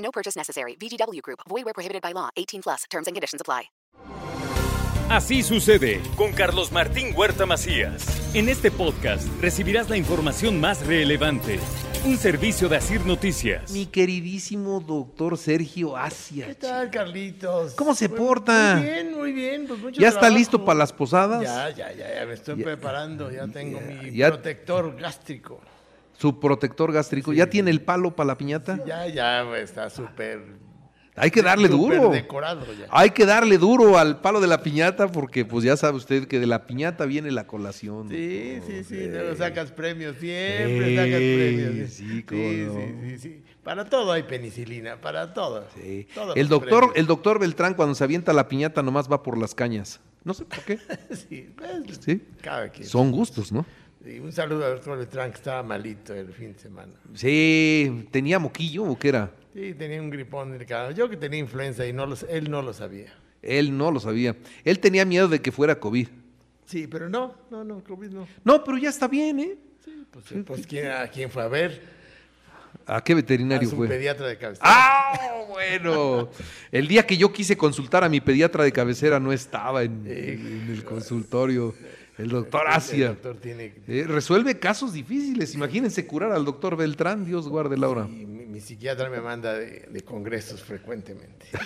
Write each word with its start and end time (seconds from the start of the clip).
No 0.00 0.10
purchase 0.10 0.36
necessary. 0.38 0.76
VGW 0.80 1.20
Group. 1.22 1.40
Void 1.48 1.64
where 1.64 1.74
prohibited 1.74 2.02
by 2.02 2.12
law. 2.12 2.30
18 2.36 2.62
plus. 2.62 2.84
Terms 2.90 3.06
and 3.06 3.14
conditions 3.14 3.40
apply. 3.40 3.70
Así 5.10 5.42
sucede 5.42 6.00
con 6.16 6.32
Carlos 6.32 6.70
Martín 6.70 7.12
Huerta 7.16 7.44
Macías. 7.44 8.06
En 8.32 8.48
este 8.48 8.70
podcast 8.70 9.26
recibirás 9.40 9.90
la 9.90 9.96
información 9.96 10.60
más 10.60 10.86
relevante. 10.86 11.58
Un 12.04 12.16
servicio 12.16 12.68
de 12.68 12.76
Asir 12.76 13.04
Noticias. 13.04 13.72
Mi 13.72 13.86
queridísimo 13.86 14.78
doctor 14.80 15.36
Sergio 15.36 15.96
Asia. 15.96 16.46
¿Qué 16.46 16.54
tal, 16.54 16.90
Carlitos? 16.90 17.74
¿Cómo 17.74 17.94
se 17.96 18.08
Muy- 18.08 18.18
porta? 18.18 18.76
Muy 18.76 18.84
bien, 18.86 19.12
muy 19.18 19.32
bien. 19.32 19.66
Pues 19.66 19.80
mucho 19.80 20.00
¿Ya 20.00 20.08
está 20.08 20.20
trabajo. 20.20 20.38
listo 20.38 20.64
para 20.64 20.78
las 20.78 20.92
posadas? 20.92 21.42
Ya, 21.42 21.68
ya, 21.70 21.92
ya, 21.92 22.14
ya 22.20 22.24
me 22.26 22.34
estoy 22.34 22.56
Ya- 22.58 22.64
preparando. 22.64 23.30
Ya 23.32 23.48
tengo 23.48 23.80
mi 23.80 24.12
ya- 24.16 24.28
protector 24.28 24.96
gástrico. 24.96 25.60
Su 26.20 26.38
protector 26.38 26.92
gástrico. 26.92 27.32
¿Ya 27.32 27.48
tiene 27.48 27.70
el 27.70 27.80
palo 27.80 28.14
para 28.14 28.28
la 28.28 28.38
piñata? 28.38 28.78
Ya, 28.84 29.06
ya, 29.08 29.56
está 29.56 29.88
súper. 29.88 30.40
Hay 31.16 31.30
que 31.30 31.42
darle 31.42 31.68
duro. 31.68 32.10
decorado 32.10 32.64
ya. 32.72 32.86
Hay 32.90 33.10
que 33.10 33.26
darle 33.26 33.58
duro 33.58 33.98
al 33.98 34.20
palo 34.20 34.40
de 34.40 34.46
la 34.46 34.62
piñata 34.62 35.08
porque 35.10 35.44
pues 35.44 35.64
ya 35.64 35.76
sabe 35.76 35.96
usted 35.96 36.28
que 36.28 36.38
de 36.38 36.46
la 36.46 36.66
piñata 36.66 37.04
viene 37.04 37.30
la 37.30 37.46
colación. 37.46 38.08
Sí, 38.08 38.58
sí, 38.66 38.84
sí. 38.84 39.08
Luego 39.08 39.34
sacas 39.36 39.72
premios. 39.72 40.16
Sí, 40.20 40.28
Siempre 40.28 40.96
sacas 40.96 41.18
premios. 41.18 41.90
sí, 41.90 42.22
cómo 42.22 42.40
sí, 42.40 42.56
no. 42.66 42.74
sí, 42.74 43.10
sí, 43.10 43.18
sí. 43.18 43.42
Para 43.64 43.84
todo 43.86 44.12
hay 44.12 44.22
penicilina. 44.22 45.00
Para 45.00 45.34
todo. 45.34 45.66
Sí. 45.74 46.06
El 46.36 46.48
doctor, 46.48 46.80
premios. 46.80 46.96
el 46.96 47.06
doctor 47.06 47.38
Beltrán 47.38 47.74
cuando 47.74 47.94
se 47.94 48.04
avienta 48.04 48.32
la 48.32 48.46
piñata 48.48 48.82
nomás 48.82 49.10
va 49.10 49.22
por 49.22 49.36
las 49.36 49.54
cañas. 49.54 50.00
No 50.24 50.32
sé 50.34 50.44
por 50.44 50.60
qué. 50.64 50.78
Sí, 51.28 51.48
pues, 51.56 51.98
Sí. 52.00 52.22
cada 52.40 52.68
quien. 52.68 52.86
Son 52.86 53.10
gustos, 53.10 53.52
¿no? 53.52 53.64
Sí, 54.02 54.18
un 54.18 54.32
saludo 54.32 54.64
al 54.64 54.72
doctor 54.76 54.98
Letrán 54.98 55.30
que 55.30 55.36
estaba 55.36 55.62
malito 55.62 56.14
el 56.14 56.32
fin 56.32 56.54
de 56.54 56.58
semana. 56.58 56.92
Sí, 57.14 58.08
tenía 58.10 58.38
moquillo 58.38 58.84
o 58.84 58.98
qué 58.98 59.08
era. 59.10 59.30
Sí, 59.52 59.74
tenía 59.74 60.00
un 60.00 60.08
gripón 60.10 60.52
delicado. 60.52 60.90
Yo 60.92 61.08
que 61.10 61.16
tenía 61.16 61.38
influenza 61.38 61.86
y 61.86 61.92
no 61.92 62.06
lo, 62.06 62.16
él 62.28 62.50
no 62.50 62.62
lo 62.62 62.72
sabía. 62.72 63.12
Él 63.42 63.76
no 63.76 63.90
lo 63.90 64.00
sabía. 64.00 64.36
Él 64.64 64.78
tenía 64.78 65.04
miedo 65.04 65.28
de 65.28 65.40
que 65.42 65.52
fuera 65.52 65.78
COVID. 65.78 66.08
Sí, 66.64 66.86
pero 66.86 67.08
no, 67.10 67.34
no, 67.50 67.62
no, 67.64 67.82
COVID 67.84 68.10
no. 68.10 68.26
No, 68.44 68.64
pero 68.64 68.78
ya 68.78 68.88
está 68.88 69.06
bien, 69.08 69.40
¿eh? 69.40 69.56
Pues, 70.12 70.24
pues, 70.46 70.66
¿quién, 70.66 70.90
¿a 70.90 71.06
quién 71.08 71.30
fue 71.30 71.42
a 71.42 71.48
ver? 71.48 71.82
¿A 72.86 73.02
qué 73.04 73.12
A 73.12 73.16
veterinario 73.16 73.68
su 73.68 73.76
fue? 73.76 73.86
pediatra 73.88 74.26
de 74.28 74.38
cabecera. 74.38 74.66
¡Ah, 74.68 75.44
bueno! 75.48 76.30
El 76.72 76.88
día 76.88 77.06
que 77.06 77.16
yo 77.16 77.32
quise 77.32 77.56
consultar 77.56 78.02
a 78.04 78.08
mi 78.08 78.20
pediatra 78.20 78.64
de 78.64 78.72
cabecera 78.72 79.20
no 79.20 79.32
estaba 79.32 79.82
en, 79.82 80.04
en 80.06 80.68
el 80.70 80.84
consultorio. 80.84 81.74
El 82.20 82.28
doctor 82.28 82.62
El 82.66 82.72
Asia. 82.74 83.08
doctor 83.08 83.36
tiene... 83.36 83.74
Eh, 83.88 84.04
resuelve 84.06 84.58
casos 84.58 84.92
difíciles. 84.92 85.54
Imagínense 85.54 86.06
curar 86.06 86.32
al 86.32 86.44
doctor 86.44 86.76
Beltrán, 86.76 87.24
Dios 87.24 87.48
guarde 87.48 87.76
Laura. 87.76 88.06
Y 88.08 88.26
mi, 88.26 88.46
mi 88.46 88.60
psiquiatra 88.60 89.08
me 89.10 89.20
manda 89.20 89.54
de, 89.54 89.88
de 89.90 90.00
congresos 90.02 90.62
frecuentemente. 90.62 91.46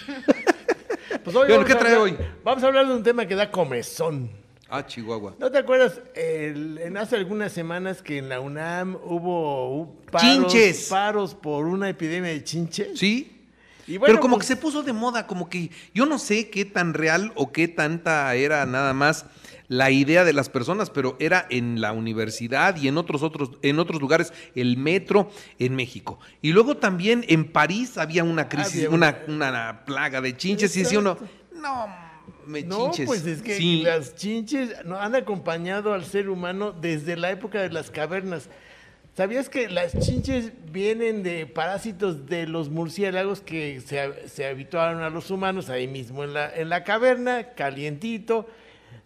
Pues 1.22 1.36
hoy 1.36 1.46
Bueno, 1.48 1.54
vamos 1.62 1.66
¿qué 1.66 1.72
a 1.72 1.78
trae 1.78 1.92
hablar- 1.94 2.02
hoy? 2.20 2.26
Vamos 2.42 2.64
a 2.64 2.66
hablar 2.66 2.86
de 2.88 2.94
un 2.94 3.02
tema 3.02 3.26
que 3.26 3.34
da 3.34 3.50
comezón. 3.50 4.30
Ah, 4.68 4.84
Chihuahua. 4.86 5.36
¿No 5.38 5.50
te 5.50 5.58
acuerdas? 5.58 6.00
el- 6.14 6.78
en 6.78 6.96
hace 6.96 7.16
algunas 7.16 7.52
semanas 7.52 8.02
que 8.02 8.18
en 8.18 8.28
la 8.28 8.40
UNAM 8.40 8.96
hubo 8.96 9.94
paros, 10.10 10.52
Chinches. 10.52 10.88
paros 10.88 11.34
por 11.34 11.66
una 11.66 11.88
epidemia 11.88 12.30
de 12.30 12.42
chinches. 12.44 12.98
Sí. 12.98 13.30
Y 13.86 13.98
bueno, 13.98 14.12
Pero 14.12 14.20
como 14.20 14.36
pues- 14.36 14.48
que 14.48 14.54
se 14.54 14.60
puso 14.60 14.82
de 14.82 14.92
moda, 14.92 15.26
como 15.26 15.48
que 15.48 15.70
yo 15.94 16.04
no 16.06 16.18
sé 16.18 16.50
qué 16.50 16.64
tan 16.64 16.94
real 16.94 17.32
o 17.36 17.52
qué 17.52 17.68
tanta 17.68 18.34
era 18.34 18.64
nada 18.66 18.92
más 18.94 19.26
la 19.68 19.90
idea 19.90 20.24
de 20.24 20.32
las 20.32 20.48
personas, 20.50 20.90
pero 20.90 21.16
era 21.20 21.46
en 21.50 21.80
la 21.80 21.92
universidad 21.92 22.76
y 22.76 22.88
en 22.88 22.98
otros 22.98 23.22
otros 23.22 23.50
en 23.62 23.78
otros 23.78 24.00
lugares, 24.00 24.32
el 24.54 24.76
metro 24.76 25.30
en 25.58 25.74
México. 25.74 26.18
Y 26.42 26.52
luego 26.52 26.76
también 26.76 27.24
en 27.28 27.44
París 27.50 27.96
había 27.98 28.24
una 28.24 28.48
crisis, 28.48 28.88
una, 28.90 29.18
una 29.28 29.84
plaga 29.86 30.20
de 30.20 30.36
chinches 30.36 30.76
y 30.76 30.80
decía 30.82 30.98
uno, 30.98 31.16
no, 31.54 31.86
me 32.46 32.62
No, 32.62 32.86
chinches. 32.90 33.06
pues 33.06 33.24
es 33.26 33.40
que 33.40 33.56
Sí. 33.56 33.82
las 33.82 34.14
chinches 34.16 34.74
han 35.00 35.14
acompañado 35.14 35.94
al 35.94 36.04
ser 36.04 36.28
humano 36.28 36.72
desde 36.72 37.16
la 37.16 37.30
época 37.30 37.62
de 37.62 37.70
las 37.70 37.90
cavernas. 37.90 38.48
¿Sabías 39.16 39.48
que 39.48 39.68
las 39.68 39.96
chinches 40.00 40.52
vienen 40.72 41.22
de 41.22 41.46
parásitos 41.46 42.26
de 42.26 42.48
los 42.48 42.68
murciélagos 42.68 43.40
que 43.40 43.80
se, 43.80 44.28
se 44.28 44.46
habituaron 44.46 45.02
a 45.02 45.08
los 45.08 45.30
humanos 45.30 45.70
ahí 45.70 45.86
mismo 45.86 46.24
en 46.24 46.34
la, 46.34 46.52
en 46.54 46.68
la 46.68 46.82
caverna, 46.84 47.54
calientito? 47.54 48.46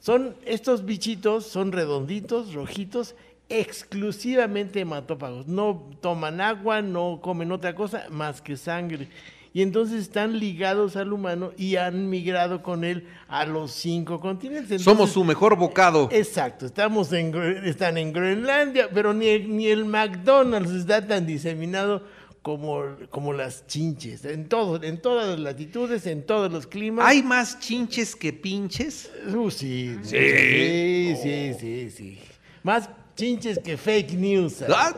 Son 0.00 0.36
estos 0.44 0.84
bichitos, 0.84 1.46
son 1.46 1.72
redonditos, 1.72 2.54
rojitos, 2.54 3.14
exclusivamente 3.48 4.80
hematófagos. 4.80 5.46
No 5.46 5.90
toman 6.00 6.40
agua, 6.40 6.82
no 6.82 7.20
comen 7.22 7.52
otra 7.52 7.74
cosa 7.74 8.06
más 8.10 8.40
que 8.40 8.56
sangre. 8.56 9.08
Y 9.54 9.62
entonces 9.62 10.02
están 10.02 10.38
ligados 10.38 10.94
al 10.96 11.12
humano 11.12 11.52
y 11.56 11.76
han 11.76 12.10
migrado 12.10 12.62
con 12.62 12.84
él 12.84 13.08
a 13.28 13.46
los 13.46 13.72
cinco 13.72 14.20
continentes. 14.20 14.82
Somos 14.82 15.10
su 15.10 15.24
mejor 15.24 15.56
bocado. 15.56 16.08
Exacto, 16.12 16.66
estamos 16.66 17.12
en, 17.12 17.34
están 17.64 17.96
en 17.96 18.12
Groenlandia, 18.12 18.88
pero 18.92 19.14
ni 19.14 19.38
ni 19.40 19.66
el 19.66 19.84
McDonald's 19.84 20.72
está 20.72 21.06
tan 21.06 21.26
diseminado 21.26 22.02
como, 22.42 22.96
como 23.10 23.32
las 23.32 23.66
chinches. 23.66 24.24
En, 24.24 24.48
todo, 24.48 24.82
en 24.82 25.00
todas 25.00 25.28
las 25.28 25.38
latitudes, 25.38 26.06
en 26.06 26.24
todos 26.24 26.52
los 26.52 26.66
climas. 26.66 27.06
¿Hay 27.06 27.22
más 27.22 27.58
chinches 27.60 28.16
que 28.16 28.32
pinches? 28.32 29.10
Uh, 29.26 29.50
sí, 29.50 29.96
sí, 30.02 31.16
sí, 31.22 31.54
sí, 31.58 31.90
sí. 31.90 32.18
Más 32.62 32.88
chinches 33.16 33.58
que 33.58 33.76
fake 33.76 34.12
news. 34.12 34.64
Ah, 34.68 34.94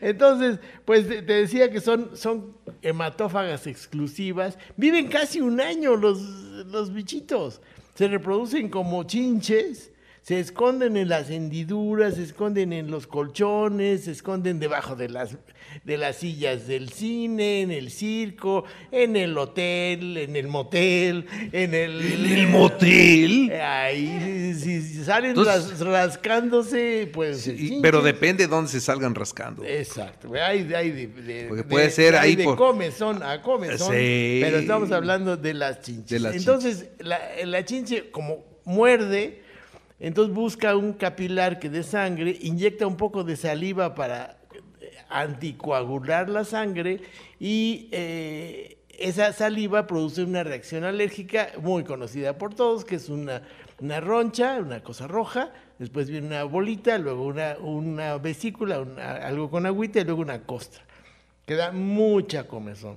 Entonces, 0.00 0.58
pues 0.84 1.08
te 1.08 1.22
te 1.22 1.32
decía 1.34 1.70
que 1.70 1.80
son, 1.80 2.16
son 2.16 2.56
hematófagas 2.82 3.66
exclusivas. 3.66 4.58
Viven 4.76 5.08
casi 5.08 5.40
un 5.40 5.60
año 5.60 5.96
los, 5.96 6.20
los 6.20 6.92
bichitos. 6.92 7.60
Se 7.94 8.08
reproducen 8.08 8.68
como 8.68 9.04
chinches. 9.04 9.90
Se 10.22 10.40
esconden 10.40 10.96
en 10.98 11.08
las 11.08 11.30
hendiduras, 11.30 12.16
se 12.16 12.22
esconden 12.22 12.72
en 12.74 12.90
los 12.90 13.06
colchones, 13.06 14.04
se 14.04 14.10
esconden 14.10 14.58
debajo 14.60 14.94
de 14.94 15.08
las, 15.08 15.36
de 15.84 15.96
las 15.96 16.16
sillas 16.16 16.66
del 16.66 16.90
cine, 16.90 17.62
en 17.62 17.70
el 17.70 17.90
circo, 17.90 18.64
en 18.92 19.16
el 19.16 19.38
hotel, 19.38 20.18
en 20.18 20.36
el 20.36 20.46
motel, 20.48 21.24
en 21.52 21.72
el... 21.72 22.00
¿En 22.02 22.38
el 22.38 22.46
motel? 22.48 23.52
Ahí, 23.52 24.52
si, 24.54 24.82
si 24.82 25.02
salen 25.04 25.30
Entonces- 25.30 25.78
ras- 25.80 25.80
rascándose, 25.80 27.08
pues... 27.12 27.40
Sí, 27.40 27.78
pero 27.80 28.02
depende 28.02 28.44
de 28.44 28.48
dónde 28.50 28.70
se 28.70 28.80
salgan 28.82 29.14
rascando. 29.14 29.64
Exacto, 29.64 30.30
hay, 30.34 30.70
hay 30.74 30.90
de, 30.90 31.06
de- 31.06 31.44
Porque 31.48 31.62
de- 31.62 31.68
puede 31.68 31.90
ser 31.90 32.16
ahí 32.16 32.36
de 32.36 32.44
por- 32.44 32.56
comezón 32.58 33.22
a 33.22 33.40
comezón, 33.40 33.92
Sí. 33.94 34.40
pero 34.42 34.58
estamos 34.58 34.92
hablando 34.92 35.38
de 35.38 35.54
las 35.54 35.80
chinches. 35.80 36.10
De 36.10 36.20
las 36.20 36.36
entonces, 36.36 36.88
la, 36.98 37.18
la 37.46 37.64
chinche 37.64 38.10
como 38.10 38.44
muerde, 38.64 39.42
entonces 40.00 40.34
busca 40.34 40.76
un 40.76 40.92
capilar 40.92 41.58
que 41.58 41.70
dé 41.70 41.82
sangre, 41.82 42.36
inyecta 42.40 42.86
un 42.86 42.96
poco 42.96 43.24
de 43.24 43.36
saliva 43.36 43.94
para 43.94 44.38
eh, 44.80 44.92
anticoagular 45.08 46.28
la 46.28 46.44
sangre 46.44 47.00
y 47.40 47.88
eh, 47.90 48.78
esa 48.98 49.32
saliva 49.32 49.86
produce 49.86 50.22
una 50.24 50.42
reacción 50.42 50.84
alérgica 50.84 51.52
muy 51.62 51.84
conocida 51.84 52.36
por 52.36 52.54
todos, 52.54 52.84
que 52.84 52.96
es 52.96 53.08
una, 53.08 53.42
una 53.80 54.00
roncha, 54.00 54.58
una 54.60 54.82
cosa 54.82 55.06
roja, 55.06 55.52
después 55.78 56.10
viene 56.10 56.26
una 56.26 56.44
bolita, 56.44 56.98
luego 56.98 57.24
una, 57.24 57.56
una 57.58 58.18
vesícula, 58.18 58.84
algo 59.22 59.50
con 59.50 59.66
agüita 59.66 60.00
y 60.00 60.04
luego 60.04 60.20
una 60.20 60.42
costra, 60.42 60.82
que 61.46 61.54
da 61.54 61.70
mucha 61.70 62.48
comezón. 62.48 62.96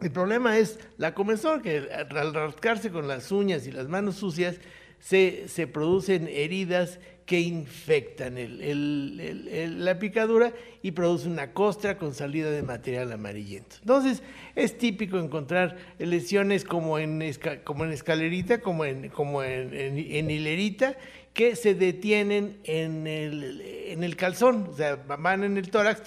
El 0.00 0.10
problema 0.10 0.58
es 0.58 0.80
la 0.98 1.14
comezón, 1.14 1.62
que 1.62 1.88
al 1.92 2.34
rascarse 2.34 2.90
con 2.90 3.06
las 3.06 3.30
uñas 3.30 3.66
y 3.68 3.72
las 3.72 3.88
manos 3.88 4.16
sucias, 4.16 4.56
se, 5.04 5.48
se 5.48 5.66
producen 5.66 6.28
heridas 6.28 6.98
que 7.26 7.40
infectan 7.40 8.38
el- 8.38 9.84
la 9.84 9.98
picadura 9.98 10.54
y 10.82 10.92
producen 10.92 11.32
una 11.32 11.52
costra 11.52 11.98
con 11.98 12.14
salida 12.14 12.50
de 12.50 12.62
material 12.62 13.12
amarillento. 13.12 13.76
Entonces, 13.80 14.22
es 14.56 14.78
típico 14.78 15.18
encontrar 15.18 15.76
lesiones 15.98 16.64
como 16.64 16.98
en, 16.98 17.22
como 17.64 17.84
en 17.84 17.92
escalerita, 17.92 18.60
como 18.62 18.86
en, 18.86 19.10
como 19.10 19.42
en, 19.42 19.98
hilerita, 20.30 20.96
que 21.34 21.54
se 21.54 21.74
detienen 21.74 22.58
en 22.64 23.06
el, 23.06 23.60
en 23.60 24.04
el 24.04 24.16
calzón, 24.16 24.68
o 24.70 24.74
sea, 24.76 24.96
van 24.96 25.44
en 25.44 25.58
el 25.58 25.68
tórax 25.70 26.02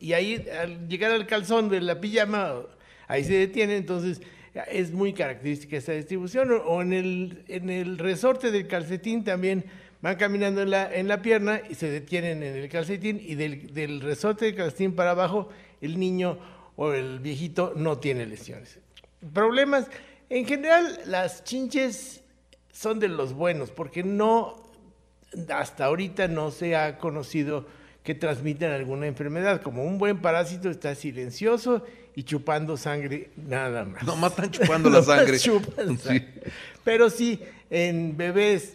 y 0.00 0.12
ahí 0.12 0.44
al 0.60 0.88
llegar 0.88 1.10
al 1.10 1.26
calzón 1.26 1.68
de 1.68 1.80
la 1.80 2.00
pijama, 2.00 2.54
ahí 3.08 3.24
se 3.24 3.34
detiene, 3.34 3.76
entonces 3.76 4.20
es 4.54 4.92
muy 4.92 5.12
característica 5.12 5.76
esa 5.76 5.92
distribución. 5.92 6.50
O, 6.64 6.82
en, 6.82 6.92
el, 6.92 7.44
en 7.48 7.70
el 7.70 7.98
resorte 7.98 8.50
del 8.50 8.66
calcetín 8.68 9.24
también 9.24 9.64
van 10.00 10.16
caminando 10.16 10.62
en 10.62 10.70
la, 10.70 10.92
en 10.92 11.08
la 11.08 11.22
pierna 11.22 11.60
y 11.68 11.74
se 11.74 11.88
detienen 11.88 12.42
en 12.42 12.56
el 12.56 12.68
calcetín 12.68 13.20
y 13.22 13.34
del, 13.36 13.72
del 13.72 14.00
resorte 14.00 14.46
del 14.46 14.56
calcetín 14.56 14.94
para 14.94 15.12
abajo 15.12 15.48
el 15.80 15.98
niño 15.98 16.38
o 16.76 16.92
el 16.92 17.20
viejito 17.20 17.72
no 17.76 17.98
tiene 17.98 18.26
lesiones. 18.26 18.78
Problemas, 19.32 19.86
en 20.28 20.46
general 20.46 21.00
las 21.06 21.44
chinches 21.44 22.22
son 22.72 22.98
de 22.98 23.08
los 23.08 23.32
buenos 23.34 23.70
porque 23.70 24.02
no, 24.02 24.70
hasta 25.50 25.84
ahorita 25.84 26.28
no 26.28 26.50
se 26.50 26.74
ha 26.74 26.98
conocido 26.98 27.66
que 28.02 28.14
transmiten 28.14 28.72
alguna 28.72 29.06
enfermedad. 29.06 29.62
Como 29.62 29.84
un 29.84 29.98
buen 29.98 30.20
parásito 30.20 30.70
está 30.70 30.94
silencioso 30.94 31.84
y 32.14 32.22
chupando 32.24 32.76
sangre 32.76 33.30
nada 33.36 33.84
más. 33.84 34.02
No, 34.02 34.16
más 34.16 34.32
están 34.32 34.50
chupando 34.50 34.90
la 34.90 35.00
Nomás 35.00 35.16
sangre. 35.16 35.38
chupan 35.38 35.98
Sí. 35.98 36.24
Pero 36.84 37.10
sí, 37.10 37.40
en 37.70 38.16
bebés 38.16 38.74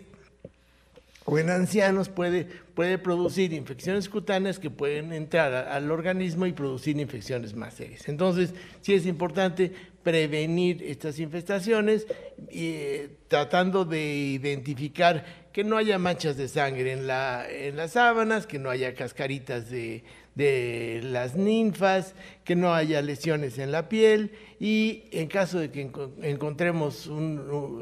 o 1.25 1.37
en 1.37 1.49
ancianos 1.49 2.09
puede, 2.09 2.47
puede 2.77 2.99
producir 2.99 3.53
infecciones 3.53 4.07
cutáneas 4.07 4.59
que 4.59 4.69
pueden 4.69 5.11
entrar 5.11 5.51
al 5.67 5.89
organismo 5.89 6.45
y 6.45 6.51
producir 6.51 6.95
infecciones 6.99 7.55
más 7.55 7.73
serias. 7.73 8.07
Entonces, 8.07 8.53
sí 8.81 8.93
es 8.93 9.07
importante 9.07 9.71
prevenir 10.03 10.83
estas 10.83 11.17
infestaciones 11.17 12.05
eh, 12.49 13.09
tratando 13.27 13.83
de 13.83 14.03
identificar 14.15 15.25
que 15.51 15.63
no 15.63 15.75
haya 15.75 15.97
manchas 15.97 16.37
de 16.37 16.47
sangre 16.47 16.91
en, 16.91 17.07
la, 17.07 17.47
en 17.49 17.77
las 17.77 17.93
sábanas, 17.93 18.45
que 18.45 18.59
no 18.59 18.69
haya 18.69 18.93
cascaritas 18.93 19.71
de, 19.71 20.03
de 20.35 21.01
las 21.03 21.35
ninfas, 21.35 22.13
que 22.45 22.55
no 22.55 22.75
haya 22.75 23.01
lesiones 23.01 23.57
en 23.57 23.71
la 23.71 23.89
piel 23.89 24.33
y 24.59 25.05
en 25.11 25.27
caso 25.29 25.57
de 25.57 25.71
que 25.71 25.91
enco- 25.91 26.11
encontremos 26.21 27.09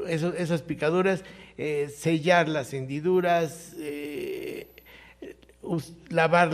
esas 0.08 0.62
picaduras, 0.62 1.22
eh, 1.58 1.88
sellar 1.94 2.48
las 2.48 2.74
hendiduras, 2.74 3.74
eh, 3.78 3.95
lavar 6.08 6.50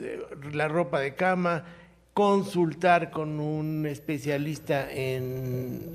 eh, 0.00 0.20
la 0.52 0.68
ropa 0.68 1.00
de 1.00 1.14
cama, 1.14 1.64
consultar 2.12 3.10
con 3.10 3.40
un 3.40 3.86
especialista 3.86 4.88
en, 4.90 5.92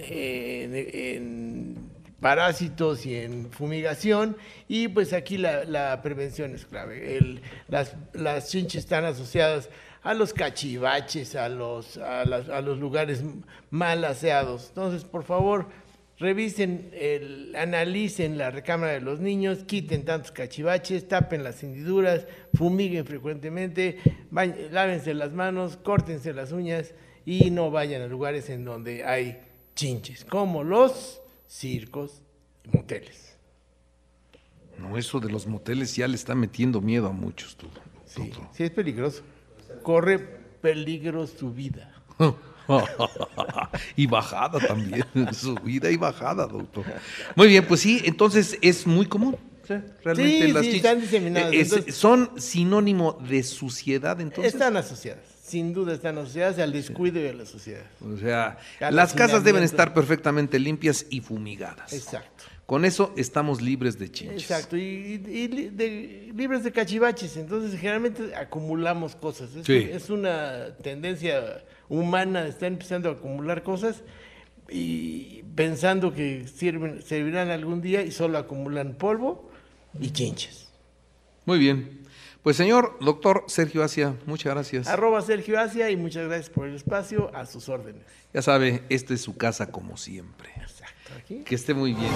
parásitos 2.20 3.06
y 3.08 3.16
en 3.16 3.52
fumigación 3.52 4.38
y 4.68 4.88
pues 4.88 5.14
aquí 5.14 5.38
la, 5.38 6.00
prevención 6.04 6.54
es 6.54 6.66
clave. 6.66 7.42
Las, 7.68 8.50
chinches 8.50 8.84
están 8.84 9.06
asociadas 9.06 9.70
a 10.04 10.14
los 10.14 10.34
cachivaches, 10.34 11.36
a 11.36 11.50
los, 11.50 11.98
a 11.98 12.62
los 12.62 12.78
lugares 12.78 13.24
mal 13.70 14.04
aseados. 14.06 14.68
Entonces, 14.70 15.04
por 15.04 15.24
favor, 15.24 15.68
revisen, 16.22 16.92
el, 16.94 17.54
analicen 17.58 18.38
la 18.38 18.52
recámara 18.52 18.94
de 18.94 19.02
los 19.02 19.20
niños, 19.20 19.64
quiten 19.66 20.06
tantos 20.06 20.32
cachivaches, 20.32 21.08
tapen 21.08 21.44
las 21.44 21.64
hendiduras, 21.64 22.28
fumiguen 22.54 23.06
frecuentemente, 23.06 23.98
lávense 24.72 25.14
las 25.14 25.34
manos, 25.34 25.78
córtense 25.78 26.34
las 26.34 26.52
uñas 26.52 26.94
y 27.26 27.50
no 27.50 27.72
vayan 27.72 28.04
a 28.04 28.08
lugares 28.08 28.50
en 28.50 28.64
donde 28.64 29.04
hay 29.04 29.42
chinches, 29.76 30.24
como 30.24 30.64
los 30.64 31.22
circos 31.48 32.22
y 32.64 32.78
moteles. 32.78 33.38
No, 34.78 34.98
eso 34.98 35.20
de 35.20 35.30
los 35.30 35.48
moteles 35.48 35.96
ya 35.96 36.08
le 36.08 36.16
está 36.16 36.36
metiendo 36.36 36.82
miedo 36.82 37.08
a 37.08 37.12
muchos, 37.12 37.56
tú. 37.58 37.68
Sí, 38.06 38.32
sí 38.52 38.64
es 38.64 38.72
peligroso. 38.72 39.24
Corre 39.84 40.20
peligro 40.20 41.26
su 41.28 41.52
vida. 41.52 41.94
y 43.96 44.06
bajada 44.08 44.60
también, 44.60 45.06
subida 45.34 45.90
y 45.92 45.98
bajada, 45.98 46.46
doctor. 46.48 46.86
Muy 47.36 47.48
bien, 47.48 47.66
pues 47.68 47.82
sí, 47.82 48.02
entonces 48.06 48.58
es 48.62 48.86
muy 48.88 49.06
común. 49.06 49.36
Realmente 50.04 50.48
Sí, 50.48 50.52
las 50.52 50.66
sí, 50.66 50.76
están 50.78 51.00
diseminadas, 51.00 51.54
eh, 51.54 51.62
es- 51.62 51.72
entonces- 51.72 51.96
son 51.96 52.32
sinónimo 52.38 53.14
de 53.28 53.42
suciedad, 53.44 54.20
entonces. 54.20 54.54
Están 54.54 54.76
asociadas, 54.76 55.24
sin 55.46 55.74
duda 55.74 55.94
están 55.94 56.18
asociadas 56.18 56.60
al 56.60 56.74
descuido 56.74 57.22
de 57.22 57.34
la 57.34 57.46
sociedad. 57.46 57.84
O 58.02 58.18
sea, 58.18 58.58
las 58.90 59.14
casas 59.14 59.44
deben 59.46 59.64
estar 59.64 59.94
perfectamente 59.94 60.60
limpias 60.60 61.06
y 61.10 61.22
fumigadas. 61.22 61.94
Exacto. 61.94 62.44
Con 62.72 62.86
eso 62.86 63.14
estamos 63.18 63.62
libres 63.62 64.00
de 64.00 64.10
chinches. 64.10 64.44
Exacto, 64.44 64.78
y, 64.78 64.82
y- 64.82 65.30
y 65.30 65.48
li- 65.50 65.70
de- 65.72 66.32
libres 66.34 66.64
de 66.64 66.72
cachivaches, 66.72 67.36
entonces 67.36 67.78
generalmente 67.78 68.34
acumulamos 68.34 69.14
cosas. 69.18 69.54
Es, 69.58 69.66
Sí. 69.66 69.90
es 69.92 70.10
una 70.10 70.74
tendencia 70.82 71.66
humana, 71.90 72.48
está 72.48 72.68
empezando 72.68 73.10
a 73.10 73.12
acumular 73.12 73.62
cosas 73.64 74.04
y 74.70 75.44
pensando 75.54 76.14
que 76.14 76.48
sirven, 76.48 77.02
servirán 77.02 77.50
algún 77.50 77.82
día 77.82 78.04
y 78.04 78.12
solo 78.12 78.38
acumulan 78.38 78.94
polvo 78.94 79.50
y 80.00 80.12
chinches. 80.12 80.70
Muy 81.46 81.60
bien. 81.60 82.00
Pues 82.42 82.56
señor 82.56 82.98
doctor 83.02 83.44
Sergio 83.48 83.84
Asia, 83.84 84.16
muchas 84.26 84.54
gracias. 84.54 84.88
Arroba 84.88 85.22
Sergio 85.22 85.60
Asia 85.60 85.90
y 85.90 85.98
muchas 85.98 86.26
gracias 86.30 86.50
por 86.50 86.68
el 86.70 86.76
espacio, 86.76 87.36
a 87.36 87.46
sus 87.46 87.68
órdenes. 87.68 88.04
Ya 88.34 88.42
sabe, 88.42 88.84
esta 88.88 89.14
es 89.14 89.20
su 89.20 89.36
casa 89.36 89.72
como 89.74 89.98
siempre. 89.98 90.52
Exacto. 90.56 91.01
Que 91.46 91.56
esté 91.56 91.74
muy 91.74 91.94
bien. 91.94 92.12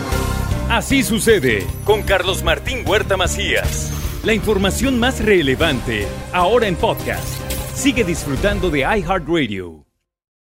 Así 0.69 1.03
sucede 1.03 1.65
con 1.83 2.01
Carlos 2.03 2.43
Martín 2.43 2.83
Huerta 2.85 3.17
Macías. 3.17 3.91
La 4.23 4.33
información 4.33 4.99
más 4.99 5.23
relevante 5.23 6.07
ahora 6.33 6.67
en 6.67 6.75
podcast. 6.75 7.39
Sigue 7.73 8.03
disfrutando 8.03 8.69
de 8.69 8.79
iHeartRadio. 8.79 9.85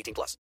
18 0.00 0.14
plus. 0.14 0.36